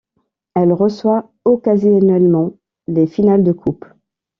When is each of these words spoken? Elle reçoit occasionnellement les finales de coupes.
Elle 0.55 0.73
reçoit 0.73 1.31
occasionnellement 1.45 2.53
les 2.87 3.05
finales 3.05 3.43
de 3.43 3.51
coupes. 3.51 3.85